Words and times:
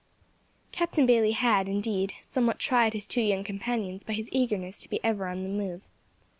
Captain 0.71 1.05
Bayley 1.05 1.33
had, 1.33 1.69
indeed, 1.69 2.13
somewhat 2.21 2.57
tried 2.57 2.93
his 2.93 3.05
two 3.05 3.21
young 3.21 3.43
companions 3.43 4.03
by 4.03 4.13
his 4.13 4.29
eagerness 4.31 4.79
to 4.79 4.89
be 4.89 4.99
ever 5.03 5.27
on 5.27 5.43
the 5.43 5.47
move. 5.47 5.87